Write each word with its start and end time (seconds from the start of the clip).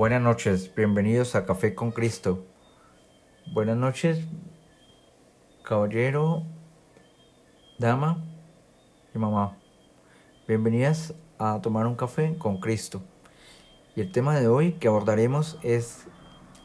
Buenas 0.00 0.22
noches, 0.22 0.74
bienvenidos 0.74 1.34
a 1.34 1.44
Café 1.44 1.74
con 1.74 1.90
Cristo. 1.90 2.46
Buenas 3.52 3.76
noches, 3.76 4.24
caballero, 5.62 6.46
dama 7.78 8.24
y 9.14 9.18
mamá. 9.18 9.58
Bienvenidas 10.48 11.12
a 11.38 11.60
tomar 11.60 11.86
un 11.86 11.96
café 11.96 12.34
con 12.38 12.60
Cristo. 12.60 13.02
Y 13.94 14.00
el 14.00 14.10
tema 14.10 14.40
de 14.40 14.48
hoy 14.48 14.72
que 14.72 14.88
abordaremos 14.88 15.58
es 15.62 16.06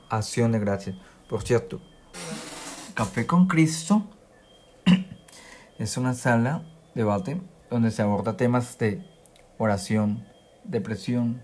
acción 0.10 0.54
de 0.54 0.60
gracias. 0.60 0.96
Por 1.28 1.44
cierto, 1.44 1.82
Café 2.94 3.28
con 3.28 3.48
Cristo 3.48 4.04
es 5.78 5.98
una 5.98 6.14
sala 6.14 6.64
de 6.94 7.02
debate 7.02 7.42
donde 7.70 7.92
se 7.92 8.02
aborda 8.02 8.38
temas 8.38 8.78
de 8.78 9.06
oración, 9.58 10.26
depresión, 10.64 11.42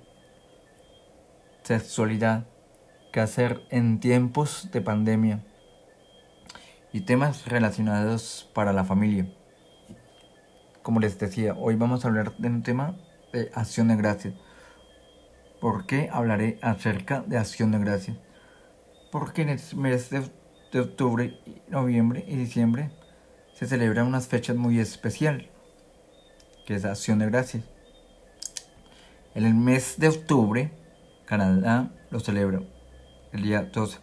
sexualidad, 1.64 2.45
qué 3.12 3.20
hacer 3.20 3.62
en 3.70 3.99
tiempos 3.99 4.70
de 4.72 4.81
pandemia 4.81 5.44
y 6.94 7.02
temas 7.02 7.45
relacionados 7.48 8.49
para 8.53 8.73
la 8.73 8.84
familia. 8.84 9.27
Como 10.81 11.00
les 11.00 11.20
decía, 11.20 11.53
hoy 11.53 11.76
vamos 11.76 12.03
a 12.03 12.08
hablar 12.08 12.36
de 12.38 12.48
un 12.48 12.63
tema 12.63 12.95
de 13.31 13.52
acción 13.53 13.88
de 13.88 13.95
gracias. 13.95 14.34
¿Por 15.59 15.86
qué 15.86 16.09
hablaré 16.12 16.58
acerca 16.62 17.22
de 17.22 17.38
acción 17.38 17.72
de 17.72 17.80
gracias? 17.80 18.17
Porque 19.12 19.44
en 19.44 19.50
el 19.50 19.59
mes 19.75 20.09
de, 20.09 20.80
octubre, 20.80 21.39
noviembre 21.67 22.25
y 22.28 22.36
diciembre 22.36 22.91
se 23.53 23.67
celebran 23.67 24.08
unas 24.08 24.28
fechas 24.28 24.55
muy 24.55 24.80
especiales, 24.80 25.48
que 26.66 26.75
es 26.75 26.86
acción 26.86 27.20
de 27.20 27.28
gracias. 27.28 27.64
En 29.36 29.45
el 29.45 29.53
mes 29.53 29.95
de 29.98 30.09
octubre, 30.09 30.72
Canadá 31.31 31.90
lo 32.09 32.20
celebra 32.20 32.59
el 33.31 33.44
día 33.44 33.62
12. 33.63 34.00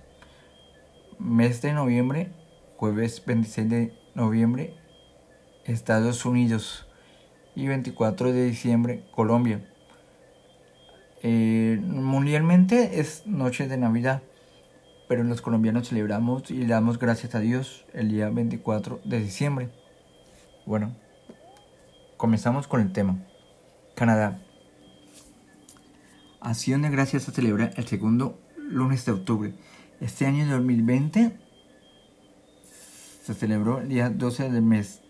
Mes 1.19 1.61
de 1.61 1.75
noviembre, 1.75 2.33
jueves 2.79 3.23
26 3.27 3.69
de 3.69 3.93
noviembre, 4.15 4.73
Estados 5.67 6.25
Unidos. 6.25 6.87
Y 7.55 7.67
24 7.67 8.33
de 8.33 8.47
diciembre, 8.47 9.05
Colombia. 9.11 9.61
Eh, 11.23 11.79
mundialmente 11.83 12.99
es 12.99 13.27
noche 13.27 13.69
de 13.69 13.77
Navidad, 13.77 14.23
pero 15.07 15.23
los 15.23 15.43
colombianos 15.43 15.91
celebramos 15.91 16.51
y 16.51 16.55
le 16.55 16.69
damos 16.69 16.99
gracias 16.99 17.35
a 17.35 17.41
Dios 17.41 17.85
el 17.93 18.09
día 18.09 18.31
24 18.31 19.03
de 19.05 19.21
diciembre. 19.21 19.69
Bueno, 20.65 20.97
comenzamos 22.17 22.67
con 22.67 22.81
el 22.81 22.91
tema. 22.91 23.19
Canadá. 23.95 24.48
Acción 26.41 26.83
de 26.83 26.91
Gracias 26.91 27.25
se 27.25 27.33
celebra 27.33 27.73
el 27.75 27.87
segundo 27.89 28.39
lunes 28.57 29.05
de 29.05 29.11
octubre. 29.11 29.55
Este 30.01 30.25
año 30.25 30.47
2020 30.47 31.37
se 33.25 33.35
celebró 33.35 33.81
el 33.81 33.89
día 33.89 34.09
12 34.09 34.49
del 34.49 34.63
mes. 34.63 35.01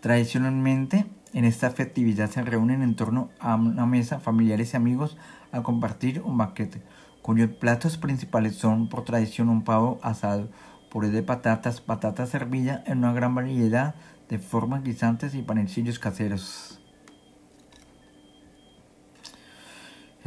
Tradicionalmente, 0.00 1.06
en 1.32 1.44
esta 1.44 1.70
festividad 1.70 2.30
se 2.30 2.42
reúnen 2.42 2.82
en 2.82 2.94
torno 2.94 3.30
a 3.40 3.56
una 3.56 3.84
mesa 3.84 4.20
familiares 4.20 4.74
y 4.74 4.76
amigos 4.76 5.16
a 5.50 5.64
compartir 5.64 6.22
un 6.24 6.38
banquete, 6.38 6.82
cuyos 7.20 7.50
platos 7.50 7.98
principales 7.98 8.54
son 8.54 8.88
por 8.88 9.04
tradición 9.04 9.48
un 9.48 9.64
pavo 9.64 9.98
asado, 10.02 10.48
puré 10.88 11.10
de 11.10 11.24
patatas, 11.24 11.80
patatas 11.80 12.28
servida 12.28 12.84
en 12.86 12.98
una 12.98 13.12
gran 13.12 13.34
variedad 13.34 13.96
de 14.28 14.38
formas 14.38 14.84
guisantes 14.84 15.34
y 15.34 15.42
panecillos 15.42 15.98
caseros. 15.98 16.78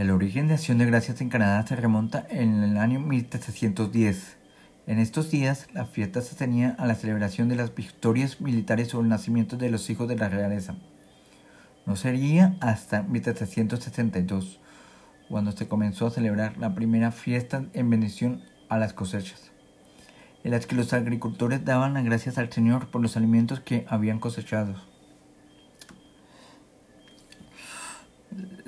El 0.01 0.09
origen 0.09 0.47
de 0.47 0.55
Acción 0.55 0.79
de 0.79 0.87
Gracias 0.87 1.21
en 1.21 1.29
Canadá 1.29 1.63
se 1.67 1.75
remonta 1.75 2.25
en 2.31 2.63
el 2.63 2.77
año 2.77 2.99
1710. 2.99 4.35
En 4.87 4.97
estos 4.97 5.29
días, 5.29 5.67
la 5.73 5.85
fiesta 5.85 6.21
se 6.21 6.35
tenía 6.35 6.71
a 6.79 6.87
la 6.87 6.95
celebración 6.95 7.49
de 7.49 7.55
las 7.55 7.75
victorias 7.75 8.41
militares 8.41 8.95
o 8.95 9.01
el 9.01 9.09
nacimiento 9.09 9.57
de 9.57 9.69
los 9.69 9.91
hijos 9.91 10.07
de 10.07 10.15
la 10.15 10.27
realeza. 10.27 10.73
No 11.85 11.95
sería 11.95 12.57
hasta 12.61 13.03
1762 13.03 14.59
cuando 15.29 15.51
se 15.51 15.67
comenzó 15.67 16.07
a 16.07 16.11
celebrar 16.11 16.57
la 16.57 16.73
primera 16.73 17.11
fiesta 17.11 17.65
en 17.73 17.91
bendición 17.91 18.41
a 18.69 18.79
las 18.79 18.93
cosechas, 18.93 19.51
en 20.43 20.49
las 20.49 20.65
que 20.65 20.75
los 20.75 20.93
agricultores 20.93 21.63
daban 21.63 21.93
las 21.93 22.05
gracias 22.05 22.39
al 22.39 22.51
Señor 22.51 22.89
por 22.89 23.03
los 23.03 23.17
alimentos 23.17 23.59
que 23.59 23.85
habían 23.87 24.17
cosechado. 24.17 24.90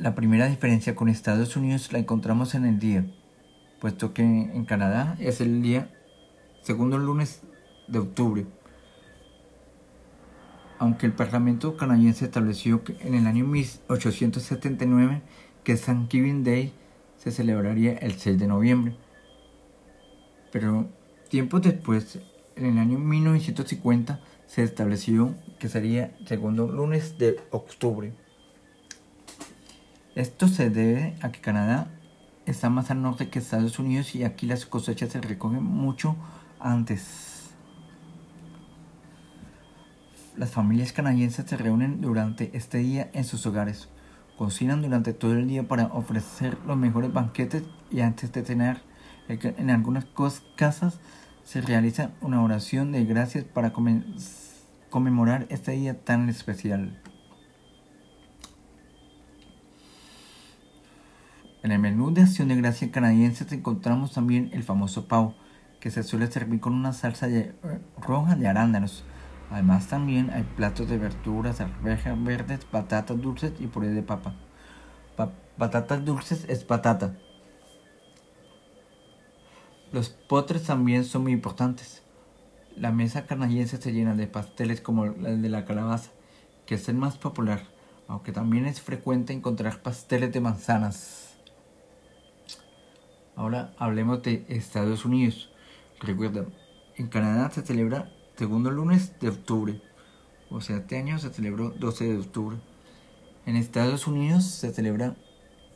La 0.03 0.15
primera 0.15 0.47
diferencia 0.47 0.95
con 0.95 1.07
Estados 1.07 1.55
Unidos 1.55 1.93
la 1.93 1.99
encontramos 1.99 2.55
en 2.55 2.65
el 2.65 2.77
día, 2.77 3.05
puesto 3.79 4.13
que 4.13 4.21
en 4.21 4.65
Canadá 4.65 5.15
es 5.17 5.39
el 5.39 5.61
día 5.61 5.89
segundo 6.61 6.97
lunes 6.97 7.41
de 7.87 7.99
octubre. 7.99 8.45
Aunque 10.77 11.05
el 11.05 11.13
Parlamento 11.13 11.77
canadiense 11.77 12.25
estableció 12.25 12.83
que 12.83 12.97
en 12.99 13.13
el 13.13 13.27
año 13.27 13.45
1879 13.45 15.21
que 15.63 15.77
Thanksgiving 15.77 16.43
Day 16.43 16.73
se 17.15 17.31
celebraría 17.31 17.93
el 17.93 18.19
6 18.19 18.37
de 18.37 18.47
noviembre. 18.47 18.97
Pero 20.51 20.89
tiempo 21.29 21.61
después, 21.61 22.19
en 22.57 22.65
el 22.65 22.77
año 22.77 22.99
1950, 22.99 24.19
se 24.47 24.63
estableció 24.63 25.33
que 25.59 25.69
sería 25.69 26.13
segundo 26.25 26.67
lunes 26.67 27.17
de 27.17 27.39
octubre. 27.51 28.11
Esto 30.15 30.47
se 30.47 30.69
debe 30.69 31.15
a 31.21 31.31
que 31.31 31.41
Canadá 31.41 31.87
está 32.45 32.69
más 32.69 32.91
al 32.91 33.01
norte 33.01 33.29
que 33.29 33.39
Estados 33.39 33.79
Unidos 33.79 34.13
y 34.13 34.23
aquí 34.23 34.45
las 34.45 34.67
cosechas 34.67 35.11
se 35.11 35.19
recogen 35.21 35.63
mucho 35.63 36.15
antes. 36.59 37.49
Las 40.37 40.51
familias 40.51 40.93
canadienses 40.93 41.45
se 41.47 41.57
reúnen 41.57 41.99
durante 41.99 42.55
este 42.55 42.77
día 42.77 43.09
en 43.13 43.23
sus 43.23 43.47
hogares, 43.47 43.89
cocinan 44.37 44.83
durante 44.83 45.13
todo 45.13 45.33
el 45.33 45.47
día 45.47 45.67
para 45.67 45.87
ofrecer 45.87 46.59
los 46.67 46.77
mejores 46.77 47.11
banquetes 47.11 47.63
y 47.89 48.01
antes 48.01 48.31
de 48.31 48.45
cenar, 48.45 48.81
en 49.27 49.69
algunas 49.71 50.05
casas 50.55 50.99
se 51.43 51.61
realiza 51.61 52.11
una 52.21 52.43
oración 52.43 52.91
de 52.91 53.03
gracias 53.05 53.45
para 53.45 53.73
conmemorar 54.89 55.47
este 55.49 55.71
día 55.71 56.03
tan 56.03 56.29
especial. 56.29 57.01
En 61.63 61.71
el 61.71 61.79
menú 61.79 62.13
de 62.13 62.23
acción 62.23 62.49
de 62.49 62.57
gracia 62.57 62.91
canadiense 62.91 63.45
encontramos 63.55 64.11
también 64.11 64.49
el 64.51 64.63
famoso 64.63 65.07
pavo, 65.07 65.33
que 65.79 65.91
se 65.91 66.03
suele 66.03 66.29
servir 66.29 66.59
con 66.59 66.73
una 66.73 66.91
salsa 66.91 67.29
eh, 67.29 67.55
roja 68.01 68.35
de 68.35 68.49
arándanos. 68.49 69.05
Además 69.49 69.87
también 69.87 70.29
hay 70.31 70.43
platos 70.43 70.89
de 70.89 70.97
verduras, 70.97 71.61
arvejas 71.61 72.21
verdes, 72.21 72.65
patatas 72.65 73.21
dulces 73.21 73.53
y 73.61 73.67
puré 73.67 73.87
de 73.91 74.03
papa. 74.03 74.35
patatas 75.57 76.03
dulces 76.03 76.45
es 76.49 76.65
patata. 76.65 77.15
Los 79.93 80.09
potres 80.09 80.63
también 80.63 81.05
son 81.05 81.23
muy 81.23 81.31
importantes. 81.31 82.03
La 82.75 82.91
mesa 82.91 83.25
canadiense 83.25 83.77
se 83.77 83.93
llena 83.93 84.15
de 84.15 84.27
pasteles 84.27 84.81
como 84.81 85.05
el 85.05 85.41
de 85.41 85.49
la 85.49 85.63
calabaza, 85.63 86.11
que 86.65 86.75
es 86.75 86.89
el 86.89 86.95
más 86.95 87.17
popular, 87.17 87.61
aunque 88.09 88.33
también 88.33 88.65
es 88.65 88.81
frecuente 88.81 89.31
encontrar 89.31 89.81
pasteles 89.81 90.33
de 90.33 90.41
manzanas. 90.41 91.22
Ahora 93.35 93.73
hablemos 93.77 94.21
de 94.21 94.45
Estados 94.47 95.05
Unidos. 95.05 95.49
Recuerda, 95.99 96.45
en 96.95 97.07
Canadá 97.07 97.49
se 97.49 97.63
celebra 97.63 98.11
segundo 98.35 98.69
lunes 98.69 99.19
de 99.19 99.29
octubre. 99.29 99.81
O 100.49 100.61
sea, 100.61 100.77
este 100.77 100.97
año 100.97 101.17
se 101.17 101.33
celebró 101.33 101.71
12 101.71 102.05
de 102.05 102.19
octubre. 102.19 102.57
En 103.45 103.55
Estados 103.55 104.05
Unidos 104.05 104.45
se 104.45 104.71
celebra 104.71 105.15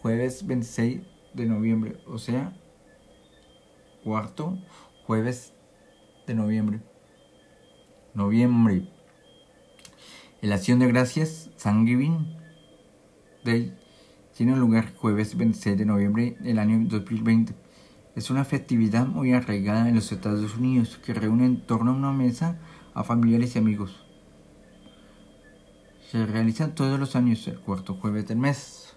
jueves 0.01 0.46
26 0.46 1.01
de 1.34 1.46
noviembre. 1.46 1.97
O 2.05 2.20
sea, 2.20 2.55
cuarto 4.03 4.58
jueves 5.05 5.53
de 6.28 6.35
noviembre. 6.35 6.81
Noviembre. 8.14 8.87
En 10.41 10.49
la 10.49 10.55
acción 10.55 10.78
de 10.78 10.87
gracias, 10.87 11.49
Thanksgiving 11.61 12.37
Day 13.43 13.86
tiene 14.37 14.55
lugar 14.55 14.93
jueves 14.93 15.35
26 15.35 15.79
de 15.79 15.85
noviembre 15.85 16.37
del 16.41 16.59
año 16.59 16.78
2020. 16.87 17.55
Es 18.16 18.29
una 18.29 18.45
festividad 18.45 19.07
muy 19.07 19.34
arraigada 19.34 19.89
en 19.89 19.95
los 19.95 20.11
Estados 20.11 20.55
Unidos 20.55 20.99
que 21.03 21.16
reúne 21.16 21.47
en 21.47 21.66
torno 21.66 21.89
a 21.89 21.95
una 21.95 22.11
mesa 22.11 22.59
a 22.93 23.03
familiares 23.03 23.55
y 23.55 23.59
amigos. 23.59 24.05
Se 26.11 26.23
realiza 26.28 26.75
todos 26.75 26.99
los 26.99 27.16
años 27.16 27.47
el 27.47 27.59
cuarto 27.59 27.95
jueves 27.95 28.28
del 28.28 28.37
mes. 28.37 28.95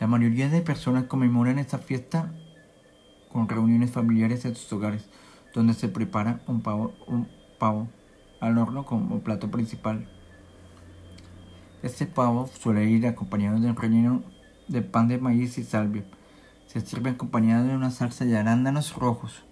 La 0.00 0.08
mayoría 0.08 0.48
de 0.48 0.60
personas 0.60 1.04
conmemoran 1.04 1.60
esta 1.60 1.78
fiesta 1.78 2.34
con 3.30 3.48
reuniones 3.48 3.92
familiares 3.92 4.44
en 4.44 4.56
sus 4.56 4.72
hogares, 4.72 5.08
donde 5.54 5.74
se 5.74 5.86
prepara 5.86 6.42
un 6.48 6.62
pavo, 6.62 7.88
al 8.40 8.58
horno 8.58 8.84
como 8.84 9.20
plato 9.20 9.52
principal. 9.52 10.08
Este 11.82 12.06
pavo 12.06 12.46
suele 12.46 12.84
ir 12.84 13.06
acompañado 13.08 13.58
de 13.58 13.68
un 13.68 13.76
relleno 13.76 14.22
de 14.68 14.82
pan 14.82 15.08
de 15.08 15.18
maíz 15.18 15.58
y 15.58 15.64
salvia. 15.64 16.04
Se 16.66 16.80
sirve 16.80 17.10
acompañado 17.10 17.66
de 17.66 17.74
una 17.74 17.90
salsa 17.90 18.24
de 18.24 18.38
arándanos 18.38 18.94
rojos. 18.94 19.42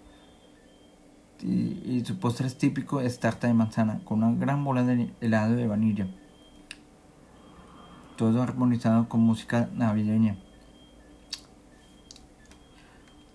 Y, 1.43 2.03
su 2.05 2.19
postre 2.19 2.47
es 2.47 2.57
típico 2.57 3.01
es 3.01 3.19
tarta 3.19 3.47
de 3.47 3.53
manzana 3.53 3.99
con 4.05 4.23
una 4.23 4.39
gran 4.39 4.63
bola 4.63 4.83
de 4.83 5.11
helado 5.19 5.55
de 5.55 5.67
vainilla. 5.67 6.07
Todo 8.15 8.41
armonizado 8.41 9.09
con 9.09 9.21
música 9.21 9.69
navideña. 9.73 10.37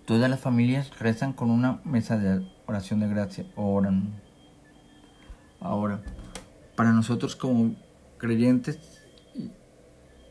Todas 0.05 0.29
las 0.29 0.39
familias 0.39 0.97
rezan 0.99 1.33
con 1.33 1.51
una 1.51 1.81
mesa 1.83 2.17
de 2.17 2.49
oración 2.65 3.01
de 3.01 3.09
gracia. 3.09 3.45
Oran. 3.55 4.21
Ahora, 5.59 6.01
para 6.75 6.93
nosotros 6.93 7.35
como 7.35 7.75
creyentes 8.17 8.79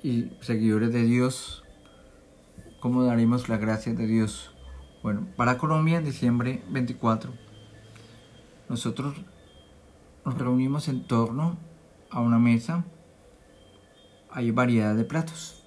y, 0.03 0.33
seguidores 0.41 0.93
de 0.93 1.03
Dios, 1.03 1.65
¿cómo 2.81 3.03
daremos 3.03 3.49
la 3.49 3.57
gracia 3.57 3.95
de 3.95 4.07
Dios? 4.07 4.55
Bueno, 5.03 5.27
para 5.37 5.59
Colombia 5.59 5.99
en 5.99 6.05
diciembre 6.05 6.63
24, 6.71 7.33
nosotros 8.69 9.15
nos 10.25 10.39
reunimos 10.39 10.89
en 10.89 11.07
torno 11.07 11.59
a 12.11 12.21
una 12.21 12.39
mesa. 12.39 12.85
Hay 14.31 14.51
variedad 14.51 14.95
de 14.95 15.05
platos. 15.05 15.65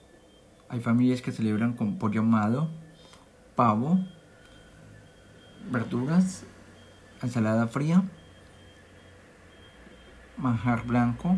Hay 0.67 0.81
familias 0.81 1.21
que 1.21 1.31
celebran 1.31 1.73
con 1.73 1.97
pollo 1.97 2.21
amado, 2.21 2.69
pavo, 3.55 3.99
verduras, 5.71 6.45
ensalada 7.21 7.67
fría, 7.67 8.03
manjar 10.37 10.85
blanco, 10.85 11.37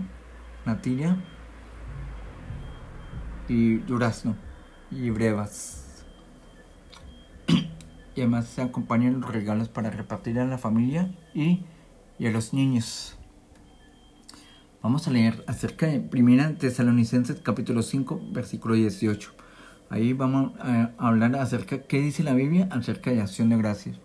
natilla 0.65 1.17
y 3.47 3.77
durazno 3.77 4.35
y 4.89 5.09
brevas. 5.09 6.05
y 7.47 8.21
además 8.21 8.47
se 8.47 8.61
acompañan 8.61 9.19
los 9.19 9.31
regalos 9.31 9.69
para 9.69 9.89
repartir 9.89 10.39
a 10.39 10.45
la 10.45 10.57
familia 10.57 11.13
y, 11.33 11.65
y 12.19 12.27
a 12.27 12.31
los 12.31 12.53
niños. 12.53 13.17
Vamos 14.81 15.07
a 15.07 15.11
leer 15.11 15.43
acerca 15.47 15.85
de 15.85 15.99
Primera 15.99 16.57
Tesalonicenses 16.57 17.39
capítulo 17.41 17.81
5 17.81 18.29
versículo 18.31 18.75
18. 18.75 19.31
Ahí 19.89 20.13
vamos 20.13 20.53
a 20.59 20.91
hablar 20.97 21.35
acerca 21.35 21.83
qué 21.83 21.99
dice 21.99 22.23
la 22.23 22.33
Biblia 22.33 22.67
acerca 22.71 23.11
de 23.11 23.21
acción 23.21 23.49
de 23.49 23.57
gracias. 23.57 23.97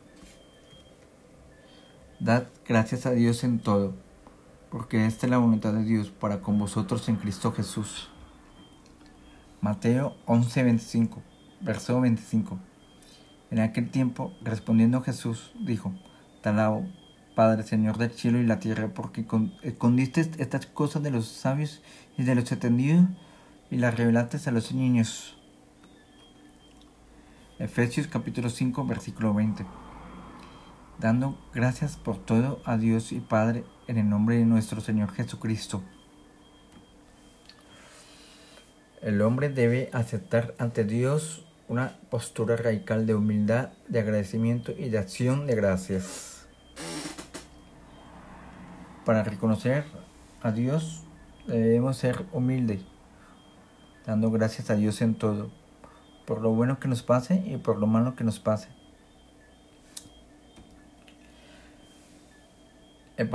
Dad 2.19 2.49
gracias 2.67 3.07
a 3.07 3.13
Dios 3.13 3.45
en 3.45 3.59
todo 3.59 4.06
porque 4.71 5.07
esta 5.07 5.27
es 5.27 5.31
la 5.31 5.39
voluntad 5.39 5.73
de 5.73 5.85
Dios 5.85 6.11
para 6.11 6.41
con 6.41 6.59
vosotros 6.59 7.09
en 7.09 7.17
Cristo 7.17 7.53
Jesús. 7.53 8.09
Mateo 9.61 10.17
11:25, 10.27 11.23
verso 11.61 12.01
25. 12.01 12.59
En 13.51 13.61
aquel 13.61 13.91
tiempo, 13.91 14.33
respondiendo 14.43 15.03
Jesús, 15.03 15.53
dijo, 15.61 15.93
Talao, 16.43 16.87
Padre, 17.35 17.63
Señor 17.63 17.97
del 17.99 18.11
cielo 18.11 18.39
y 18.39 18.47
la 18.47 18.59
tierra, 18.59 18.89
porque 18.89 19.25
escondiste 19.63 20.31
estas 20.39 20.67
cosas 20.67 21.03
de 21.03 21.11
los 21.11 21.29
sabios 21.29 21.83
y 22.17 22.25
de 22.25 22.35
los 22.35 22.51
entendidos 22.51 23.07
y 23.71 23.77
las 23.77 23.97
revelaste 23.97 24.39
a 24.49 24.53
los 24.53 24.73
niños. 24.73 25.37
Efesios 27.59 28.07
capítulo 28.09 28.51
5, 28.51 28.85
versículo 28.85 29.33
20 29.33 29.65
dando 30.99 31.39
gracias 31.53 31.97
por 31.97 32.19
todo 32.19 32.61
a 32.65 32.77
Dios 32.77 33.13
y 33.13 33.21
Padre 33.21 33.65
en 33.87 33.99
el 33.99 34.09
nombre 34.09 34.37
de 34.37 34.45
nuestro 34.45 34.81
Señor 34.81 35.13
Jesucristo. 35.13 35.83
El 39.03 39.21
hombre 39.21 39.51
debe 39.51 39.91
aceptar 39.93 40.55
ante 40.59 40.85
Dios 40.85 41.47
una 41.69 41.99
postura 42.11 42.57
radical 42.57 43.07
de 43.07 43.15
humildad, 43.15 43.71
de 43.89 44.01
agradecimiento 44.01 44.73
y 44.73 44.89
de 44.89 44.99
acción 44.99 45.47
de 45.47 45.55
gracias. 45.55 46.47
Para 49.05 49.23
reconocer 49.23 49.85
a 50.43 50.51
Dios 50.51 51.05
debemos 51.47 51.97
ser 51.99 52.25
humildes, 52.33 52.81
dando 54.07 54.31
gracias 54.31 54.71
a 54.71 54.75
Dios 54.75 55.01
en 55.03 55.15
todo, 55.15 55.53
por 56.27 56.41
lo 56.41 56.51
bueno 56.51 56.81
que 56.81 56.89
nos 56.89 57.03
pase 57.03 57.43
y 57.47 57.59
por 57.59 57.79
lo 57.79 57.87
malo 57.87 58.17
que 58.17 58.25
nos 58.25 58.41
pase. 58.41 58.69
El 63.17 63.31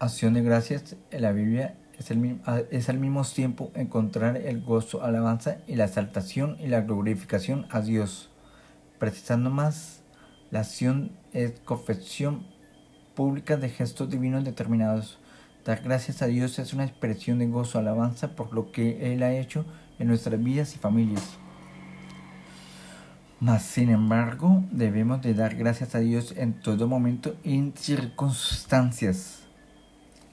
acción 0.00 0.34
de 0.34 0.42
gracias 0.42 0.96
en 1.12 1.22
la 1.22 1.30
Biblia 1.30 1.76
es, 1.96 2.10
el, 2.10 2.40
es 2.72 2.88
al 2.88 2.98
mismo 2.98 3.22
tiempo 3.22 3.70
encontrar 3.76 4.36
el 4.38 4.60
gozo, 4.60 5.04
alabanza 5.04 5.58
y 5.68 5.76
la 5.76 5.84
exaltación 5.84 6.56
y 6.58 6.66
la 6.66 6.80
glorificación 6.80 7.66
a 7.70 7.80
Dios. 7.80 8.28
Precisando 8.98 9.50
más, 9.50 10.02
la 10.50 10.60
acción 10.60 11.12
es 11.32 11.60
confesión 11.60 12.44
pública 13.14 13.56
de 13.56 13.68
gestos 13.68 14.10
divinos 14.10 14.44
determinados. 14.44 15.20
Dar 15.64 15.80
gracias 15.82 16.22
a 16.22 16.26
Dios 16.26 16.58
es 16.58 16.72
una 16.72 16.84
expresión 16.84 17.38
de 17.38 17.46
gozo, 17.46 17.78
alabanza 17.78 18.34
por 18.34 18.52
lo 18.52 18.72
que 18.72 19.12
Él 19.12 19.22
ha 19.22 19.32
hecho 19.32 19.64
en 20.00 20.08
nuestras 20.08 20.42
vidas 20.42 20.74
y 20.74 20.78
familias. 20.78 21.38
Mas, 23.40 23.62
sin 23.62 23.88
embargo, 23.88 24.62
debemos 24.70 25.22
de 25.22 25.32
dar 25.32 25.56
gracias 25.56 25.94
a 25.94 26.00
Dios 26.00 26.34
en 26.36 26.60
todo 26.60 26.86
momento 26.86 27.36
y 27.42 27.56
en 27.56 27.72
circunstancias. 27.74 29.46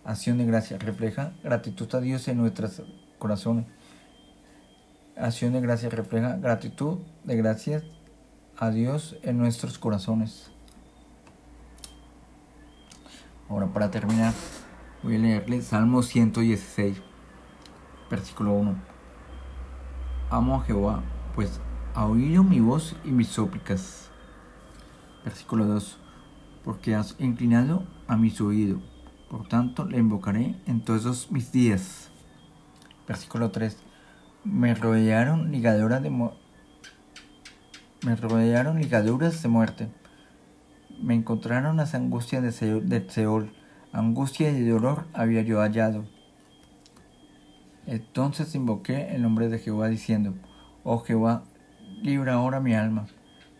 Acción 0.04 0.38
de 0.38 0.46
gracia 0.46 0.78
refleja 0.78 1.32
gratitud 1.42 1.94
a 1.96 2.02
Dios 2.02 2.28
en 2.28 2.38
nuestros 2.38 2.84
corazones. 3.18 3.66
Acción 5.16 5.54
de 5.54 5.62
gracia 5.62 5.90
refleja 5.90 6.36
gratitud 6.36 7.00
de 7.24 7.38
gracias 7.38 7.84
a 8.58 8.72
Dios 8.72 9.16
en 9.24 9.38
nuestros 9.38 9.80
corazones. 9.80 10.52
Ahora 13.48 13.68
para 13.68 13.90
terminar, 13.90 14.34
voy 15.02 15.16
a 15.16 15.20
leerle 15.20 15.62
Salmo 15.62 16.04
116, 16.04 17.02
versículo 18.12 18.52
1. 18.52 18.76
Amo 20.30 20.56
a 20.56 20.64
Jehová, 20.66 21.04
pues 21.34 21.62
ha 21.98 22.06
oído 22.06 22.44
mi 22.44 22.60
voz 22.60 22.96
y 23.04 23.10
mis 23.10 23.28
súplicas. 23.28 24.12
Versículo 25.26 25.66
2. 25.66 25.98
Porque 26.64 26.94
has 26.94 27.16
inclinado 27.18 27.88
a 28.08 28.18
mis 28.18 28.40
oídos, 28.40 28.84
por 29.32 29.48
tanto 29.48 29.84
le 29.84 29.98
invocaré 29.98 30.56
en 30.68 30.82
todos 30.82 31.32
mis 31.32 31.52
días. 31.52 32.12
Versículo 33.08 33.50
3. 33.50 33.78
Me 34.44 34.76
rodearon 34.76 35.52
ligaduras 35.52 36.04
de 36.04 36.12
me 36.12 36.30
rodearon 38.16 38.80
ligaduras 38.80 39.42
de 39.42 39.50
muerte. 39.50 39.88
Me 41.02 41.16
encontraron 41.16 41.78
las 41.78 41.96
angustias 41.96 42.44
de 42.44 43.10
Seol, 43.10 43.52
angustia 43.92 44.52
y 44.52 44.64
dolor 44.64 45.08
había 45.14 45.42
yo 45.42 45.62
hallado. 45.62 46.06
Entonces 47.88 48.54
invoqué 48.54 49.16
el 49.16 49.24
nombre 49.24 49.50
de 49.50 49.58
Jehová 49.58 49.88
diciendo, 49.88 50.36
Oh 50.84 51.00
Jehová, 51.00 51.42
libra 52.02 52.34
ahora 52.34 52.60
mi 52.60 52.74
alma. 52.74 53.08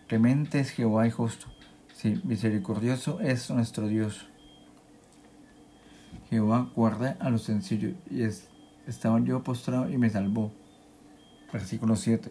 Clemente 0.08 0.60
es 0.60 0.72
Jehová 0.72 1.08
y 1.08 1.12
justo, 1.12 1.48
sí, 1.94 2.22
misericordioso 2.24 3.20
es 3.20 3.50
nuestro 3.50 3.88
Dios. 3.88 4.30
Jehová 6.30 6.70
guarda 6.76 7.18
a 7.20 7.30
los 7.30 7.44
sencillos, 7.44 7.94
y 8.10 8.24
estaba 8.88 9.20
yo 9.20 9.44
postrado 9.44 9.90
y 9.90 9.98
me 9.98 10.10
salvó. 10.10 10.52
Versículo 11.52 11.96
7. 11.96 12.30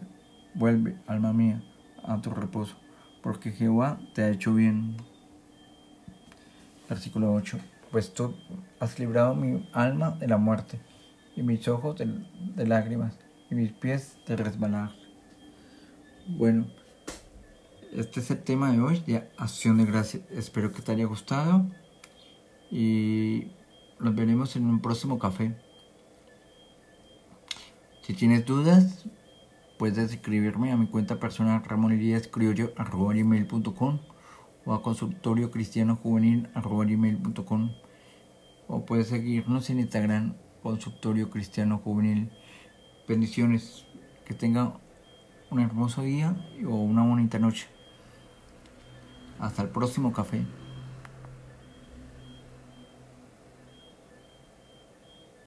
Vuelve, 0.53 0.97
alma 1.07 1.33
mía, 1.33 1.63
a 2.03 2.19
tu 2.21 2.29
reposo, 2.31 2.75
porque 3.21 3.51
Jehová 3.51 3.99
te 4.13 4.23
ha 4.23 4.29
hecho 4.29 4.53
bien. 4.53 4.97
Versículo 6.89 7.33
8. 7.33 7.59
Pues 7.91 8.13
tú 8.13 8.35
has 8.79 8.99
librado 8.99 9.35
mi 9.35 9.67
alma 9.73 10.11
de 10.11 10.27
la 10.27 10.37
muerte, 10.37 10.79
y 11.35 11.43
mis 11.43 11.67
ojos 11.67 11.97
de, 11.97 12.23
de 12.55 12.67
lágrimas, 12.67 13.17
y 13.49 13.55
mis 13.55 13.71
pies 13.71 14.17
de 14.27 14.35
resbalar. 14.35 15.06
Bueno, 16.29 16.67
este 17.93 18.19
es 18.19 18.29
el 18.31 18.43
tema 18.43 18.73
de 18.73 18.81
hoy, 18.81 19.01
de 19.07 19.29
acción 19.37 19.77
de 19.77 19.85
gracias. 19.85 20.23
Espero 20.29 20.73
que 20.73 20.81
te 20.81 20.91
haya 20.91 21.05
gustado 21.05 21.65
y 22.69 23.47
nos 24.01 24.13
veremos 24.13 24.57
en 24.57 24.65
un 24.65 24.81
próximo 24.81 25.19
café. 25.19 25.55
Si 28.01 28.13
tienes 28.13 28.45
dudas, 28.45 29.05
puedes 29.79 30.11
escribirme 30.11 30.73
a 30.73 30.75
mi 30.75 30.87
cuenta 30.87 31.17
personal 31.17 31.63
ramoneliascriollo.com 31.63 33.99
o 34.65 34.73
a 34.73 34.81
consultorio 34.81 35.49
cristiano 35.49 35.95
juvenil.com 35.95 37.71
o 38.67 38.85
puedes 38.85 39.07
seguirnos 39.07 39.69
en 39.69 39.79
Instagram 39.79 40.35
consultorio 40.61 41.29
cristiano 41.29 41.77
juvenil. 41.77 42.33
Bendiciones, 43.07 43.85
que 44.25 44.33
tengan 44.33 44.85
un 45.49 45.59
hermoso 45.59 46.01
día 46.01 46.35
o 46.65 46.75
una 46.75 47.03
bonita 47.03 47.39
noche. 47.39 47.67
Hasta 49.39 49.61
el 49.61 49.69
próximo 49.69 50.11
café. 50.11 50.45